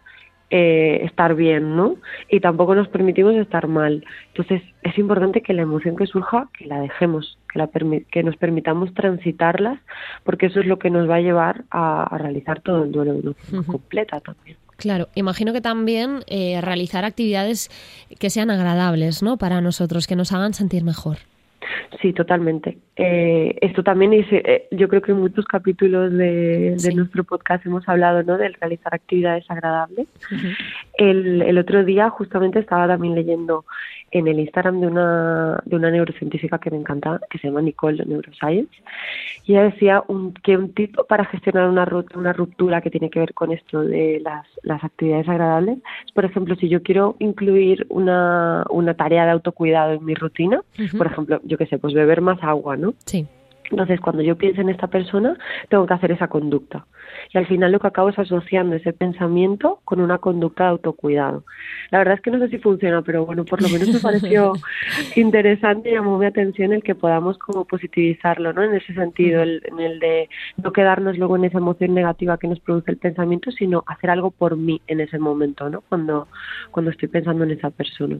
eh, 0.52 1.02
estar 1.04 1.36
bien, 1.36 1.76
¿no? 1.76 1.96
Y 2.30 2.40
tampoco 2.40 2.76
nos 2.76 2.88
permitimos 2.88 3.36
estar 3.36 3.68
mal. 3.68 4.06
Entonces 4.28 4.62
es 4.84 4.98
importante 4.98 5.42
que 5.42 5.54
la 5.54 5.64
emoción 5.64 5.96
que 5.96 6.06
surja, 6.06 6.50
que 6.58 6.66
la 6.66 6.80
dejemos, 6.80 7.38
que, 7.52 7.60
la 7.60 7.68
que 7.68 8.24
nos 8.24 8.38
permitamos 8.38 8.94
transitarlas, 8.94 9.80
porque 10.24 10.46
eso 10.48 10.60
es 10.60 10.68
lo 10.68 10.78
que 10.78 10.90
nos 10.90 11.10
va 11.10 11.16
a 11.16 11.22
llevar 11.22 11.66
a, 11.72 12.16
realizar 12.18 12.62
todo 12.62 12.84
el 12.84 12.92
duelo 12.92 13.14
de 13.14 13.34
una 13.52 13.64
completa 13.64 14.20
también. 14.20 14.58
Claro, 14.78 15.08
imagino 15.16 15.54
que 15.54 15.62
también 15.62 16.20
eh, 16.28 16.60
realizar 16.62 17.06
actividades 17.06 17.70
que 18.20 18.30
sean 18.30 18.52
agradables, 18.52 19.24
¿no? 19.24 19.38
Para 19.38 19.62
nosotros, 19.62 20.06
que 20.06 20.16
nos 20.16 20.32
hagan 20.32 20.54
sentir 20.54 20.84
mejor. 20.84 21.18
Sí, 22.02 22.14
totalmente. 22.14 22.78
Eh, 22.96 23.58
esto 23.62 23.84
también 23.84 24.14
es, 24.14 24.26
eh, 24.32 24.68
yo 24.72 24.88
creo 24.88 25.02
que 25.02 25.12
en 25.12 25.20
muchos 25.20 25.46
capítulos 25.46 26.12
de, 26.14 26.78
nuestro 26.96 27.24
podcast 27.24 27.66
hemos 27.66 27.88
hablado, 27.88 28.24
¿no? 28.24 28.38
Del 28.38 28.54
realizar 28.54 28.94
actividades 28.94 29.50
agradables. 29.50 30.08
el, 30.98 31.42
el 31.42 31.58
otro 31.58 31.84
día 31.84 32.10
justamente 32.10 32.60
estaba 32.60 32.88
también 32.88 33.16
leyendo 33.16 33.66
en 34.18 34.30
el 34.30 34.40
Instagram 34.40 34.80
de 34.80 34.88
una, 34.88 35.62
de 35.66 35.76
una 35.76 35.92
neurocientífica 35.92 36.58
que 36.58 36.72
me 36.72 36.78
encanta, 36.78 37.20
que 37.30 37.38
se 37.38 37.48
llama 37.48 37.62
Nicole 37.62 38.06
Neuroscience, 38.06 38.74
y 39.44 39.52
ella 39.52 39.64
decía 39.64 40.04
un, 40.08 40.34
que 40.34 40.56
un 40.56 40.72
tipo 40.74 41.04
para 41.04 41.26
gestionar 41.26 41.68
una, 41.68 41.86
una 42.16 42.32
ruptura 42.32 42.80
que 42.80 42.90
tiene 42.90 43.10
que 43.10 43.20
ver 43.20 43.34
con 43.34 43.52
esto 43.52 43.82
de 43.82 44.22
las, 44.24 44.48
las 44.64 44.82
actividades 44.86 45.28
agradables 45.28 45.80
es, 46.06 46.14
por 46.14 46.24
ejemplo, 46.24 46.56
si 46.56 46.70
yo 46.70 46.82
quiero 46.82 47.18
incluir 47.20 47.86
una, 47.90 48.64
una 48.70 48.94
tarea 48.94 49.26
de 49.26 49.32
autocuidado 49.32 49.92
en 49.92 50.06
mi 50.06 50.16
rutina, 50.16 50.62
por 50.98 51.08
ejemplo, 51.08 51.42
yo 51.44 51.58
qué 51.58 51.66
sé, 51.66 51.78
pues 51.78 51.94
beber 51.94 52.22
más 52.22 52.42
agua, 52.42 52.78
¿no? 52.78 52.94
Sí. 53.06 53.28
Entonces, 53.72 54.00
cuando 54.00 54.22
yo 54.22 54.36
pienso 54.36 54.62
en 54.62 54.70
esta 54.70 54.88
persona, 54.88 55.38
tengo 55.70 55.86
que 55.86 55.94
hacer 55.94 56.12
esa 56.12 56.28
conducta. 56.28 56.86
Y 57.34 57.38
al 57.38 57.48
final 57.48 57.72
lo 57.72 57.80
que 57.80 57.88
acabo 57.88 58.10
es 58.10 58.20
asociando 58.20 58.76
ese 58.76 58.94
pensamiento 58.94 59.80
con 59.84 60.00
una 60.00 60.18
conducta 60.18 60.66
de 60.66 60.70
autocuidado. 60.72 61.44
La 61.92 62.00
verdad 62.00 62.16
es 62.16 62.22
que 62.22 62.32
no 62.32 62.40
sé 62.40 62.50
si 62.50 62.58
funciona, 62.58 63.02
pero 63.02 63.26
bueno, 63.26 63.46
por 63.46 63.62
lo 63.62 63.70
menos 63.70 63.90
me 63.90 64.00
pareció 64.00 64.54
interesante 65.16 65.90
y 65.90 65.94
llamó 65.94 66.18
mi 66.18 66.26
atención 66.26 66.74
el 66.74 66.84
que 66.84 66.96
podamos 66.96 67.38
como 67.38 67.66
positivizarlo, 67.66 68.54
¿no? 68.54 68.64
En 68.64 68.76
ese 68.76 68.94
sentido, 68.94 69.42
el, 69.42 69.62
en 69.66 69.80
el 69.80 70.00
de 70.00 70.30
no 70.58 70.72
quedarnos 70.72 71.18
luego 71.18 71.36
en 71.36 71.46
esa 71.46 71.58
emoción 71.58 71.94
negativa 71.94 72.38
que 72.38 72.48
nos 72.48 72.60
produce 72.60 72.92
el 72.92 72.98
pensamiento, 72.98 73.52
sino 73.52 73.84
hacer 73.88 74.10
algo 74.10 74.32
por 74.32 74.58
mí 74.58 74.82
en 74.88 75.00
ese 75.00 75.20
momento, 75.20 75.70
¿no? 75.70 75.82
Cuando, 75.82 76.28
cuando 76.72 76.92
estoy 76.92 77.08
pensando 77.08 77.44
en 77.44 77.52
esa 77.52 77.70
persona. 77.70 78.20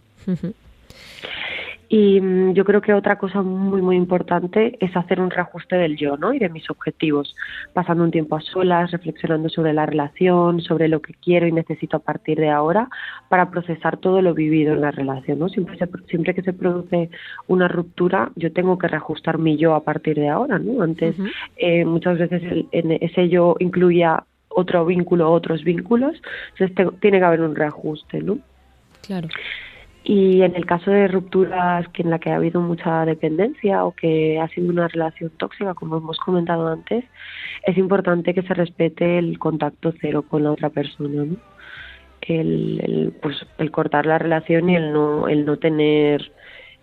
Y 1.90 2.20
mm, 2.20 2.54
yo 2.54 2.66
creo 2.66 2.82
que 2.82 2.94
otra 2.94 3.18
cosa 3.18 3.42
muy, 3.42 3.82
muy 3.82 3.96
importante 3.96 4.78
es 4.80 4.96
hacer 4.96 5.20
un 5.20 5.30
reajuste 5.30 5.76
del 5.76 5.98
yo, 5.98 6.18
¿no? 6.18 6.34
Y 6.34 6.40
de 6.40 6.50
mis 6.50 6.70
objetivos, 6.70 7.36
pasando 7.74 8.04
un 8.04 8.12
tiempo 8.12 8.36
a 8.36 8.42
solas, 8.42 8.92
reflexionando 8.92 9.50
sobre 9.50 9.74
la 9.74 9.86
relación, 9.86 10.62
sobre 10.62 10.88
lo 10.88 11.02
que 11.02 11.14
quiero 11.14 11.48
y 11.48 11.52
necesito 11.52 11.98
a 11.98 12.00
partir 12.00 12.40
de 12.40 12.50
ahora 12.50 12.90
para 13.30 13.50
procesar 13.50 13.98
todo 13.98 14.22
lo 14.22 14.34
vivido 14.34 14.74
en 14.74 14.82
la 14.82 14.92
relación, 14.92 15.40
¿no? 15.40 15.50
Siempre, 15.50 15.78
siempre 16.08 16.34
que 16.34 16.42
se 16.42 16.54
produce 16.54 17.10
una 17.48 17.68
ruptura, 17.68 18.32
yo 18.36 18.52
tengo 18.52 18.78
que 18.78 18.88
reajustar 18.88 19.38
mi 19.38 19.58
yo 19.58 19.76
a 19.76 19.84
partir 19.84 20.16
de 20.16 20.30
ahora, 20.30 20.60
¿no? 20.60 20.82
Antes, 20.82 21.16
eh, 21.58 21.86
muchas 21.86 22.18
veces 22.18 22.42
ese 22.72 23.30
yo 23.30 23.56
incluía 23.60 24.24
otro 24.50 24.86
vínculo, 24.86 25.32
otros 25.32 25.64
vínculos, 25.64 26.16
entonces 26.58 27.00
tiene 27.02 27.20
que 27.20 27.26
haber 27.26 27.42
un 27.42 27.56
reajuste, 27.56 28.22
¿no? 28.22 28.40
Claro. 29.06 29.28
Y 30.08 30.44
en 30.44 30.56
el 30.56 30.68
caso 30.68 30.92
de 30.92 31.08
rupturas 31.08 31.88
que 31.90 32.04
en 32.04 32.12
la 32.12 32.20
que 32.20 32.30
ha 32.30 32.36
habido 32.36 32.62
mucha 32.62 33.06
dependencia 33.06 33.84
o 33.86 33.92
que 33.92 34.40
ha 34.40 34.48
sido 34.50 34.70
una 34.70 34.88
relación 34.88 35.32
tóxica, 35.32 35.74
como 35.74 35.98
hemos 35.98 36.20
comentado 36.20 36.68
antes, 36.68 37.04
es 37.64 37.78
importante 37.78 38.36
que 38.36 38.44
se 38.44 38.54
respete 38.54 39.18
el 39.18 39.40
contacto 39.40 39.94
cero 40.00 40.24
con 40.30 40.44
la 40.44 40.52
otra 40.52 40.70
persona, 40.70 41.26
¿no? 41.26 41.38
el, 42.28 43.14
pues, 43.22 43.38
el 43.58 43.72
cortar 43.72 44.06
la 44.06 44.18
relación 44.18 44.70
y 44.70 44.76
el 44.76 44.94
no, 44.94 45.28
el 45.28 45.46
no 45.46 45.58
tener 45.58 46.32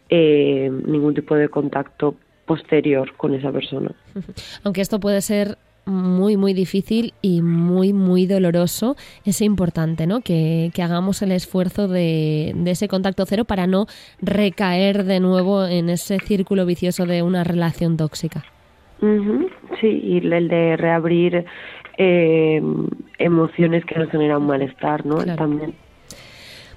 eh, 0.09 0.71
ningún 0.87 1.15
tipo 1.15 1.35
de 1.35 1.49
contacto 1.49 2.17
posterior 2.47 3.17
con 3.17 3.35
esa 3.35 3.53
persona. 3.53 3.93
Aunque 4.65 4.81
esto 4.81 5.01
puede 5.01 5.21
ser 5.21 5.59
muy, 5.85 6.37
muy 6.37 6.55
difícil 6.55 7.15
y 7.23 7.43
muy, 7.43 7.93
muy 7.93 8.27
doloroso, 8.27 8.97
es 9.25 9.41
importante, 9.41 10.07
¿no? 10.07 10.21
Que, 10.21 10.71
hagamos 10.83 11.23
el 11.23 11.33
esfuerzo 11.33 11.89
de, 11.89 12.53
de, 12.55 12.71
ese 12.71 12.89
contacto 12.89 13.25
cero 13.27 13.45
para 13.45 13.67
no 13.67 13.87
recaer 14.21 15.05
de 15.05 15.21
nuevo 15.21 15.65
en 15.67 15.91
ese 15.91 16.19
círculo 16.19 16.67
vicioso 16.67 17.07
de 17.07 17.23
una 17.23 17.45
relación 17.45 17.97
tóxica. 17.97 18.45
Sí, 19.81 20.01
y 20.05 20.19
el 20.19 20.49
de 20.49 20.77
reabrir 20.77 21.45
eh, 21.99 22.63
emociones 23.19 23.85
que 23.85 23.99
nos 23.99 24.11
generan 24.11 24.47
malestar, 24.47 25.05
¿no? 25.05 25.17
También. 25.17 25.75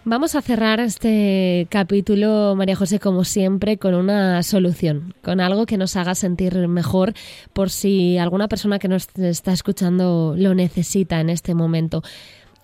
Vamos 0.08 0.36
a 0.36 0.44
cerrar 0.44 0.80
este 0.80 1.66
capítulo, 1.72 2.54
María 2.56 2.76
José, 2.76 3.00
como 3.00 3.24
siempre, 3.24 3.80
con 3.80 3.96
una 3.96 4.44
solución, 4.44 5.16
con 5.24 5.42
algo 5.42 5.66
que 5.66 5.80
nos 5.80 5.96
haga 5.96 6.14
sentir 6.14 6.68
mejor 6.68 7.16
por 7.54 7.72
si 7.72 8.20
alguna 8.20 8.48
persona 8.48 8.78
que 8.78 8.88
nos 8.88 9.08
está 9.18 9.52
escuchando 9.52 10.36
lo 10.38 10.54
necesita 10.54 11.20
en 11.22 11.32
este 11.32 11.56
momento. 11.56 12.04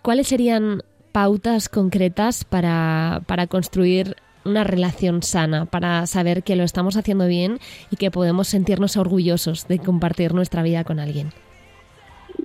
¿Cuáles 0.03 0.27
serían 0.27 0.83
pautas 1.13 1.67
concretas 1.67 2.43
para, 2.43 3.23
para 3.25 3.47
construir 3.47 4.17
una 4.45 4.63
relación 4.63 5.23
sana, 5.23 5.65
para 5.65 6.05
saber 6.05 6.43
que 6.43 6.55
lo 6.55 6.63
estamos 6.63 6.95
haciendo 6.95 7.25
bien 7.25 7.57
y 7.89 7.95
que 7.95 8.11
podemos 8.11 8.49
sentirnos 8.49 8.97
orgullosos 8.97 9.67
de 9.67 9.79
compartir 9.79 10.35
nuestra 10.35 10.61
vida 10.61 10.83
con 10.83 10.99
alguien? 10.99 11.31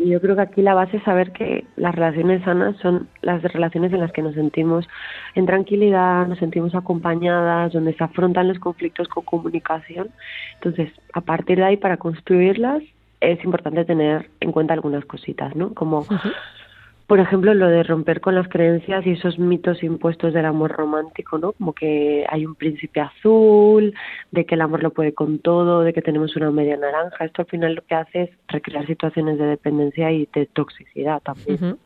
Y 0.06 0.10
yo 0.10 0.20
creo 0.20 0.36
que 0.36 0.42
aquí 0.42 0.62
la 0.62 0.74
base 0.74 0.98
es 0.98 1.02
saber 1.02 1.32
que 1.32 1.64
las 1.74 1.92
relaciones 1.92 2.44
sanas 2.44 2.76
son 2.76 3.08
las 3.22 3.42
relaciones 3.42 3.92
en 3.92 3.98
las 3.98 4.12
que 4.12 4.22
nos 4.22 4.36
sentimos 4.36 4.86
en 5.34 5.46
tranquilidad, 5.46 6.28
nos 6.28 6.38
sentimos 6.38 6.76
acompañadas, 6.76 7.72
donde 7.72 7.92
se 7.92 8.04
afrontan 8.04 8.46
los 8.46 8.60
conflictos 8.60 9.08
con 9.08 9.24
comunicación. 9.24 10.10
Entonces, 10.54 10.92
a 11.12 11.22
partir 11.22 11.58
de 11.58 11.64
ahí, 11.64 11.76
para 11.76 11.96
construirlas, 11.96 12.84
es 13.20 13.42
importante 13.42 13.84
tener 13.84 14.30
en 14.38 14.52
cuenta 14.52 14.74
algunas 14.74 15.04
cositas, 15.06 15.56
¿no? 15.56 15.74
Como 15.74 16.06
por 17.06 17.20
ejemplo, 17.20 17.54
lo 17.54 17.68
de 17.68 17.84
romper 17.84 18.20
con 18.20 18.34
las 18.34 18.48
creencias 18.48 19.06
y 19.06 19.12
esos 19.12 19.38
mitos 19.38 19.82
impuestos 19.82 20.34
del 20.34 20.44
amor 20.44 20.72
romántico, 20.72 21.38
¿no? 21.38 21.52
Como 21.52 21.72
que 21.72 22.24
hay 22.28 22.44
un 22.44 22.56
príncipe 22.56 23.00
azul, 23.00 23.94
de 24.32 24.44
que 24.44 24.56
el 24.56 24.60
amor 24.60 24.82
lo 24.82 24.90
puede 24.90 25.14
con 25.14 25.38
todo, 25.38 25.82
de 25.82 25.92
que 25.92 26.02
tenemos 26.02 26.34
una 26.34 26.50
media 26.50 26.76
naranja. 26.76 27.24
Esto 27.24 27.42
al 27.42 27.48
final 27.48 27.74
lo 27.74 27.82
que 27.82 27.94
hace 27.94 28.22
es 28.22 28.30
recrear 28.48 28.86
situaciones 28.86 29.38
de 29.38 29.46
dependencia 29.46 30.10
y 30.10 30.28
de 30.34 30.46
toxicidad 30.46 31.22
también. 31.22 31.78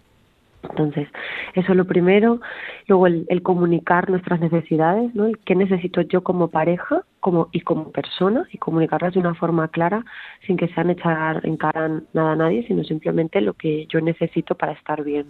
Entonces, 0.63 1.09
eso 1.55 1.73
es 1.73 1.77
lo 1.77 1.87
primero. 1.87 2.41
Luego, 2.87 3.07
el, 3.07 3.43
comunicar 3.43 4.11
nuestras 4.11 4.41
necesidades, 4.41 5.15
¿no? 5.15 5.27
El 5.27 5.39
qué 5.39 5.55
necesito 5.55 6.03
yo 6.03 6.23
como 6.23 6.49
pareja 6.49 7.03
como, 7.21 7.49
y 7.53 7.61
como 7.61 7.91
persona 7.91 8.47
y 8.53 8.59
comunicarlas 8.59 9.15
de 9.15 9.21
una 9.21 9.35
forma 9.35 9.69
clara 9.69 10.05
sin 10.47 10.57
que 10.57 10.69
sean 10.69 10.91
echar 10.91 11.41
en 11.45 11.57
cara 11.57 12.03
nada 12.13 12.33
a 12.33 12.37
nadie, 12.37 12.67
sino 12.67 12.85
simplemente 12.85 13.41
lo 13.41 13.55
que 13.55 13.87
yo 13.87 14.01
necesito 14.01 14.55
para 14.55 14.73
estar 14.73 15.03
bien. 15.03 15.27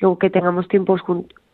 Luego, 0.00 0.18
que 0.18 0.30
tengamos 0.30 0.68
tiempos 0.68 1.02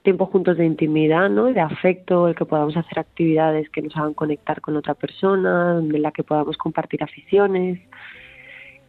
tiempo 0.02 0.26
juntos 0.26 0.56
de 0.56 0.66
intimidad, 0.66 1.30
¿no? 1.30 1.44
De 1.44 1.60
afecto, 1.60 2.26
el 2.26 2.34
que 2.34 2.44
podamos 2.44 2.76
hacer 2.76 2.98
actividades 2.98 3.70
que 3.70 3.82
nos 3.82 3.96
hagan 3.96 4.14
conectar 4.14 4.60
con 4.60 4.76
otra 4.76 4.94
persona, 4.94 5.78
en 5.78 6.02
la 6.02 6.10
que 6.10 6.24
podamos 6.24 6.56
compartir 6.56 7.04
aficiones 7.04 7.80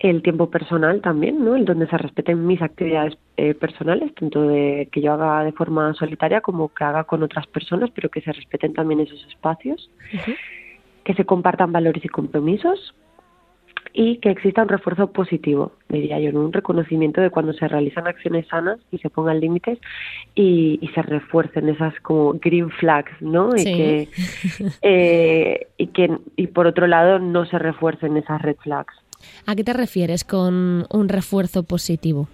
el 0.03 0.21
tiempo 0.21 0.49
personal 0.49 0.99
también, 1.01 1.43
¿no? 1.43 1.55
El 1.55 1.63
donde 1.63 1.87
se 1.87 1.97
respeten 1.97 2.45
mis 2.45 2.61
actividades 2.61 3.17
eh, 3.37 3.53
personales, 3.53 4.13
tanto 4.15 4.41
de 4.43 4.89
que 4.91 5.01
yo 5.01 5.13
haga 5.13 5.45
de 5.45 5.53
forma 5.53 5.93
solitaria 5.93 6.41
como 6.41 6.73
que 6.73 6.83
haga 6.83 7.05
con 7.05 7.23
otras 7.23 7.47
personas, 7.47 7.89
pero 7.91 8.09
que 8.09 8.19
se 8.19 8.33
respeten 8.33 8.73
también 8.73 8.99
esos 8.99 9.25
espacios, 9.27 9.89
que 11.05 11.13
se 11.13 11.25
compartan 11.25 11.71
valores 11.71 12.03
y 12.03 12.09
compromisos 12.09 12.93
y 13.93 14.17
que 14.17 14.31
exista 14.31 14.63
un 14.63 14.69
refuerzo 14.69 15.11
positivo, 15.11 15.71
diría 15.87 16.19
yo, 16.19 16.31
un 16.37 16.51
reconocimiento 16.51 17.21
de 17.21 17.29
cuando 17.29 17.53
se 17.53 17.67
realizan 17.67 18.07
acciones 18.07 18.47
sanas 18.47 18.79
y 18.91 18.97
se 18.97 19.09
pongan 19.09 19.39
límites 19.39 19.79
y, 20.35 20.79
se 20.93 21.01
refuercen 21.01 21.69
esas 21.69 21.97
como 22.01 22.33
green 22.33 22.69
flags, 22.71 23.13
¿no? 23.21 23.55
Y 23.55 23.63
que 23.63 24.09
eh, 24.81 25.67
y 25.77 25.87
que 25.87 26.17
y 26.35 26.47
por 26.47 26.67
otro 26.67 26.87
lado 26.87 27.19
no 27.19 27.45
se 27.45 27.57
refuercen 27.57 28.17
esas 28.17 28.41
red 28.41 28.57
flags. 28.57 29.02
¿A 29.45 29.55
qué 29.55 29.63
te 29.63 29.73
refieres 29.73 30.23
con 30.23 30.85
un 30.89 31.09
refuerzo 31.09 31.63
positivo? 31.63 32.27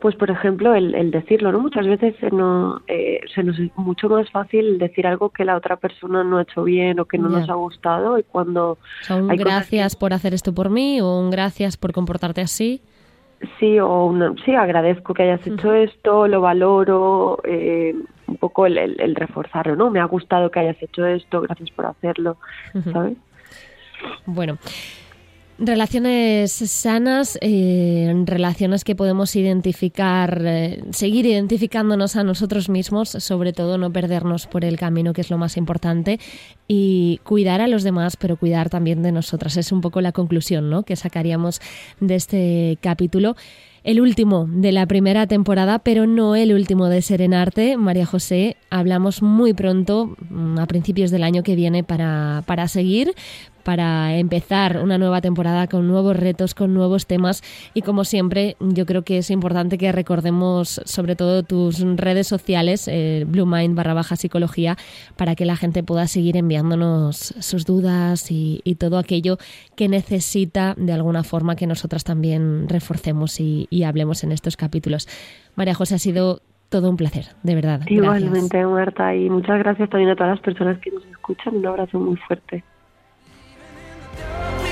Pues, 0.00 0.14
por 0.14 0.30
ejemplo, 0.30 0.74
el, 0.74 1.10
decirlo, 1.10 1.52
¿no? 1.52 1.60
Muchas 1.60 1.86
veces 1.86 2.14
no, 2.30 2.82
eh, 2.86 3.20
se 3.34 3.42
nos 3.42 3.58
es 3.58 3.70
mucho 3.76 4.08
más 4.08 4.30
fácil 4.30 4.78
decir 4.78 5.06
algo 5.06 5.30
que 5.30 5.44
la 5.44 5.56
otra 5.56 5.76
persona 5.76 6.22
no 6.22 6.38
ha 6.38 6.42
hecho 6.42 6.64
bien 6.64 7.00
o 7.00 7.06
que 7.06 7.18
no 7.18 7.28
nos 7.28 7.48
ha 7.48 7.54
gustado 7.54 8.18
y 8.18 8.22
cuando... 8.22 8.78
un 9.08 9.28
gracias 9.28 9.96
por 9.96 10.12
hacer 10.12 10.34
esto 10.34 10.52
por 10.54 10.70
mí 10.70 11.00
o 11.00 11.18
un 11.18 11.30
gracias 11.30 11.76
por 11.76 11.92
comportarte 11.92 12.42
así. 12.42 12.82
Sí, 13.58 13.78
o 13.80 14.14
sí, 14.44 14.54
agradezco 14.54 15.12
que 15.12 15.24
hayas 15.24 15.46
hecho 15.46 15.74
esto, 15.74 16.26
lo 16.26 16.40
valoro, 16.40 17.40
eh, 17.44 17.94
un 18.26 18.36
poco 18.36 18.66
el, 18.66 18.78
el, 18.78 19.14
reforzarlo, 19.14 19.76
¿no? 19.76 19.90
Me 19.90 20.00
ha 20.00 20.04
gustado 20.04 20.50
que 20.50 20.60
hayas 20.60 20.82
hecho 20.82 21.04
esto, 21.04 21.42
gracias 21.42 21.70
por 21.70 21.86
hacerlo, 21.86 22.38
¿sabes? 22.92 23.16
Bueno, 24.24 24.58
Relaciones 25.58 26.52
sanas, 26.52 27.38
eh, 27.40 28.12
relaciones 28.26 28.84
que 28.84 28.94
podemos 28.94 29.34
identificar, 29.36 30.42
eh, 30.44 30.82
seguir 30.90 31.24
identificándonos 31.24 32.16
a 32.16 32.24
nosotros 32.24 32.68
mismos, 32.68 33.08
sobre 33.08 33.54
todo 33.54 33.78
no 33.78 33.90
perdernos 33.90 34.46
por 34.46 34.66
el 34.66 34.76
camino, 34.76 35.14
que 35.14 35.22
es 35.22 35.30
lo 35.30 35.38
más 35.38 35.56
importante, 35.56 36.20
y 36.68 37.20
cuidar 37.24 37.62
a 37.62 37.68
los 37.68 37.84
demás, 37.84 38.18
pero 38.18 38.36
cuidar 38.36 38.68
también 38.68 39.02
de 39.02 39.12
nosotras. 39.12 39.56
Es 39.56 39.72
un 39.72 39.80
poco 39.80 40.02
la 40.02 40.12
conclusión 40.12 40.68
¿no? 40.68 40.82
que 40.82 40.94
sacaríamos 40.94 41.62
de 42.00 42.16
este 42.16 42.78
capítulo 42.82 43.34
el 43.82 44.00
último 44.00 44.48
de 44.50 44.72
la 44.72 44.84
primera 44.84 45.28
temporada, 45.28 45.78
pero 45.78 46.06
no 46.08 46.34
el 46.34 46.52
último 46.52 46.88
de 46.88 47.00
Serenarte. 47.02 47.76
María 47.76 48.04
José, 48.04 48.56
hablamos 48.68 49.22
muy 49.22 49.54
pronto, 49.54 50.16
mm, 50.28 50.58
a 50.58 50.66
principios 50.66 51.12
del 51.12 51.22
año 51.22 51.44
que 51.44 51.54
viene, 51.54 51.84
para, 51.84 52.42
para 52.46 52.66
seguir, 52.66 53.14
para 53.66 54.16
empezar 54.16 54.78
una 54.80 54.96
nueva 54.96 55.20
temporada 55.20 55.66
con 55.66 55.88
nuevos 55.88 56.16
retos, 56.16 56.54
con 56.54 56.72
nuevos 56.72 57.08
temas 57.08 57.42
y 57.74 57.82
como 57.82 58.04
siempre 58.04 58.54
yo 58.60 58.86
creo 58.86 59.02
que 59.02 59.18
es 59.18 59.28
importante 59.28 59.76
que 59.76 59.90
recordemos 59.90 60.80
sobre 60.84 61.16
todo 61.16 61.42
tus 61.42 61.80
redes 61.96 62.28
sociales, 62.28 62.86
eh, 62.86 63.24
Blue 63.26 63.44
Mind 63.44 63.74
barra 63.74 63.92
baja 63.92 64.14
psicología, 64.14 64.76
para 65.16 65.34
que 65.34 65.44
la 65.44 65.56
gente 65.56 65.82
pueda 65.82 66.06
seguir 66.06 66.36
enviándonos 66.36 67.34
sus 67.40 67.66
dudas 67.66 68.30
y, 68.30 68.62
todo 68.78 68.98
aquello 68.98 69.38
que 69.74 69.88
necesita 69.88 70.74
de 70.76 70.92
alguna 70.92 71.24
forma 71.24 71.56
que 71.56 71.66
nosotras 71.66 72.04
también 72.04 72.68
reforcemos 72.68 73.40
y, 73.40 73.66
hablemos 73.82 74.22
en 74.22 74.30
estos 74.30 74.56
capítulos. 74.56 75.08
María 75.56 75.74
José, 75.74 75.96
ha 75.96 75.98
sido 75.98 76.40
todo 76.68 76.88
un 76.88 76.96
placer, 76.96 77.24
de 77.42 77.54
verdad. 77.56 77.80
Igualmente, 77.88 78.64
Marta, 78.64 79.12
y 79.14 79.28
muchas 79.28 79.58
gracias 79.58 79.90
también 79.90 80.10
a 80.10 80.14
todas 80.14 80.36
las 80.36 80.40
personas 80.40 80.78
que 80.78 80.92
nos 80.92 81.04
escuchan. 81.06 81.56
Un 81.56 81.66
abrazo 81.66 81.98
muy 81.98 82.16
fuerte. 82.16 82.62
Yeah. 84.38 84.65